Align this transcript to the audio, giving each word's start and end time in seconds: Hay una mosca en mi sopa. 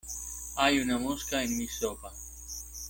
Hay 0.55 0.79
una 0.79 0.97
mosca 0.97 1.43
en 1.43 1.55
mi 1.59 1.67
sopa. 1.67 2.11